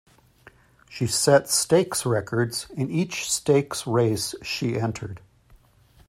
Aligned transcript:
She 0.89 1.05
set 1.05 1.47
stakes 1.47 2.07
records 2.07 2.65
in 2.71 2.89
each 2.89 3.31
stakes 3.31 3.85
race 3.85 4.33
she 4.41 4.79
entered. 4.79 5.21